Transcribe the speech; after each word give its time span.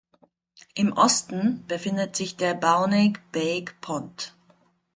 Im 0.73 0.93
Osten 0.93 1.63
befindet 1.67 2.15
sich 2.15 2.35
der 2.35 2.55
"Bauneg 2.55 3.21
Beg 3.31 3.79
Pond". 3.81 4.33